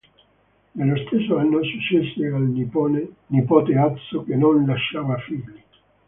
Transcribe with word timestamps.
Nello 0.71 0.95
stesso 1.05 1.37
anno 1.37 1.61
successe 1.63 2.25
al 2.25 2.47
nipote 3.27 3.75
Azzo 3.77 4.23
che 4.23 4.33
non 4.35 4.65
lasciava 4.65 5.15
figli. 5.19 5.61